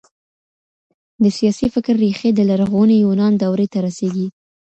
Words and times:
د 1.23 1.25
سياسي 1.37 1.67
فکر 1.75 1.93
ريښې 2.03 2.29
د 2.33 2.39
لرغوني 2.49 2.97
يونان 3.05 3.33
دورې 3.41 3.67
ته 3.73 3.79
رسېږي. 3.85 4.27